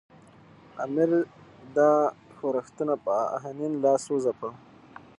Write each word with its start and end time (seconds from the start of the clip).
امیر 0.83 1.11
دا 1.77 1.91
ښورښونه 2.35 2.95
په 3.05 3.13
آهنین 3.35 3.73
لاس 3.83 4.03
وځپل. 4.09 4.51